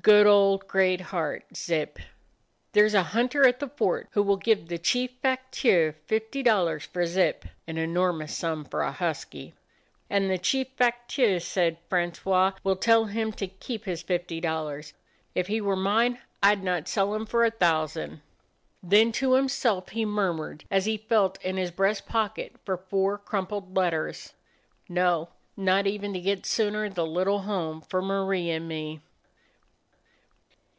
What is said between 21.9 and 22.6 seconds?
pocket